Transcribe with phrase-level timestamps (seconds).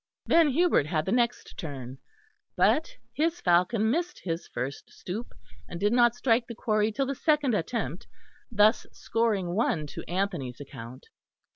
[0.25, 1.99] Then Hubert had the next turn;
[2.55, 5.27] but his falcon missed his first stoop,
[5.69, 8.07] and did not strike the quarry till the second attempt,
[8.49, 11.05] thus scoring one to Anthony's account.